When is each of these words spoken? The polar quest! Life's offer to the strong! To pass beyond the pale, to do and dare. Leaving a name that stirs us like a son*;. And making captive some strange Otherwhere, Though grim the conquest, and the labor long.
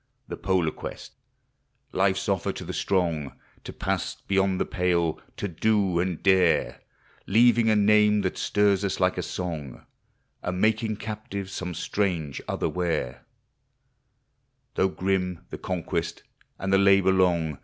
The 0.27 0.35
polar 0.35 0.71
quest! 0.71 1.11
Life's 1.91 2.27
offer 2.27 2.51
to 2.53 2.65
the 2.65 2.73
strong! 2.73 3.33
To 3.65 3.71
pass 3.71 4.15
beyond 4.27 4.59
the 4.59 4.65
pale, 4.65 5.21
to 5.37 5.47
do 5.47 5.99
and 5.99 6.23
dare. 6.23 6.81
Leaving 7.27 7.69
a 7.69 7.75
name 7.75 8.21
that 8.21 8.35
stirs 8.35 8.83
us 8.83 8.99
like 8.99 9.19
a 9.19 9.21
son*;. 9.21 9.85
And 10.41 10.59
making 10.59 10.95
captive 10.95 11.51
some 11.51 11.75
strange 11.75 12.41
Otherwhere, 12.47 13.27
Though 14.73 14.89
grim 14.89 15.45
the 15.51 15.59
conquest, 15.59 16.23
and 16.57 16.73
the 16.73 16.79
labor 16.79 17.11
long. 17.11 17.59